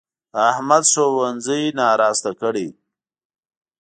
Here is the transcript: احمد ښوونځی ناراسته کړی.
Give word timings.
احمد 0.49 0.83
ښوونځی 0.91 1.61
ناراسته 1.79 2.31
کړی. 2.41 2.67